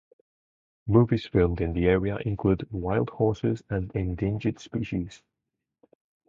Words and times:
Movies 0.87 1.27
filmed 1.27 1.61
in 1.61 1.73
the 1.73 1.85
area 1.85 2.17
include 2.25 2.67
"Wild 2.71 3.11
Horses" 3.11 3.61
and 3.69 3.91
"Endangered 3.93 4.57
Species". 4.59 5.21